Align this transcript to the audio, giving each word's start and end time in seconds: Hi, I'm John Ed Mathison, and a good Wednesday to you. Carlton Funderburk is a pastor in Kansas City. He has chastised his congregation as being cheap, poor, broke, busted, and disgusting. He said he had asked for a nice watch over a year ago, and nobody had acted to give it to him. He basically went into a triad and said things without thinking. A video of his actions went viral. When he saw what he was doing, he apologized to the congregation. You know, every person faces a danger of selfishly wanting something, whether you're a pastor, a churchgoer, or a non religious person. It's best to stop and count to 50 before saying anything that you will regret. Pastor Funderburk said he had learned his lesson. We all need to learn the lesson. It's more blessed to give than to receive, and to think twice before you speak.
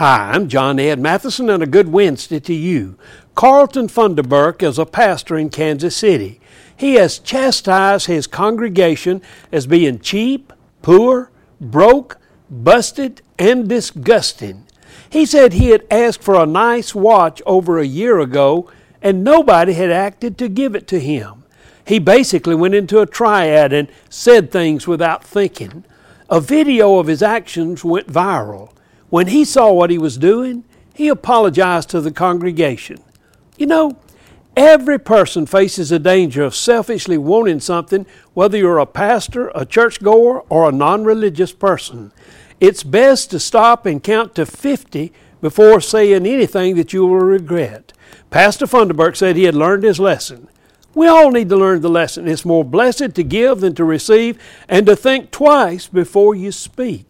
Hi, 0.00 0.30
I'm 0.32 0.48
John 0.48 0.80
Ed 0.80 0.98
Mathison, 0.98 1.52
and 1.52 1.62
a 1.62 1.66
good 1.66 1.88
Wednesday 1.88 2.40
to 2.40 2.54
you. 2.54 2.96
Carlton 3.34 3.88
Funderburk 3.88 4.62
is 4.62 4.78
a 4.78 4.86
pastor 4.86 5.36
in 5.36 5.50
Kansas 5.50 5.94
City. 5.94 6.40
He 6.74 6.94
has 6.94 7.18
chastised 7.18 8.06
his 8.06 8.26
congregation 8.26 9.20
as 9.52 9.66
being 9.66 9.98
cheap, 9.98 10.54
poor, 10.80 11.30
broke, 11.60 12.16
busted, 12.48 13.20
and 13.38 13.68
disgusting. 13.68 14.64
He 15.10 15.26
said 15.26 15.52
he 15.52 15.68
had 15.68 15.84
asked 15.90 16.22
for 16.22 16.34
a 16.34 16.46
nice 16.46 16.94
watch 16.94 17.42
over 17.44 17.78
a 17.78 17.84
year 17.84 18.20
ago, 18.20 18.70
and 19.02 19.22
nobody 19.22 19.74
had 19.74 19.90
acted 19.90 20.38
to 20.38 20.48
give 20.48 20.74
it 20.74 20.88
to 20.88 20.98
him. 20.98 21.44
He 21.86 21.98
basically 21.98 22.54
went 22.54 22.74
into 22.74 23.00
a 23.00 23.06
triad 23.06 23.74
and 23.74 23.88
said 24.08 24.50
things 24.50 24.86
without 24.86 25.22
thinking. 25.22 25.84
A 26.30 26.40
video 26.40 26.96
of 26.98 27.06
his 27.06 27.22
actions 27.22 27.84
went 27.84 28.06
viral. 28.06 28.72
When 29.10 29.26
he 29.26 29.44
saw 29.44 29.72
what 29.72 29.90
he 29.90 29.98
was 29.98 30.16
doing, 30.16 30.64
he 30.94 31.08
apologized 31.08 31.90
to 31.90 32.00
the 32.00 32.12
congregation. 32.12 33.02
You 33.58 33.66
know, 33.66 33.98
every 34.56 34.98
person 34.98 35.46
faces 35.46 35.90
a 35.90 35.98
danger 35.98 36.44
of 36.44 36.54
selfishly 36.54 37.18
wanting 37.18 37.60
something, 37.60 38.06
whether 38.34 38.56
you're 38.56 38.78
a 38.78 38.86
pastor, 38.86 39.50
a 39.54 39.66
churchgoer, 39.66 40.42
or 40.48 40.68
a 40.68 40.72
non 40.72 41.04
religious 41.04 41.52
person. 41.52 42.12
It's 42.60 42.84
best 42.84 43.30
to 43.30 43.40
stop 43.40 43.84
and 43.84 44.02
count 44.02 44.34
to 44.36 44.46
50 44.46 45.12
before 45.40 45.80
saying 45.80 46.26
anything 46.26 46.76
that 46.76 46.92
you 46.92 47.06
will 47.06 47.18
regret. 47.18 47.92
Pastor 48.30 48.66
Funderburk 48.66 49.16
said 49.16 49.34
he 49.34 49.44
had 49.44 49.54
learned 49.54 49.82
his 49.82 49.98
lesson. 49.98 50.48
We 50.94 51.06
all 51.06 51.30
need 51.30 51.48
to 51.48 51.56
learn 51.56 51.80
the 51.80 51.88
lesson. 51.88 52.28
It's 52.28 52.44
more 52.44 52.64
blessed 52.64 53.14
to 53.14 53.22
give 53.22 53.60
than 53.60 53.74
to 53.76 53.84
receive, 53.84 54.40
and 54.68 54.86
to 54.86 54.94
think 54.94 55.30
twice 55.30 55.86
before 55.86 56.34
you 56.34 56.52
speak. 56.52 57.09